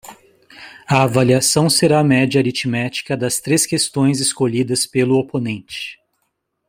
A 0.87 1.03
avaliação 1.03 1.69
será 1.69 1.99
a 1.99 2.03
média 2.03 2.41
aritmética 2.41 3.15
das 3.15 3.39
três 3.39 3.67
questões 3.67 4.19
escolhidas 4.19 4.87
pelo 4.87 5.15
oponente. 5.15 5.99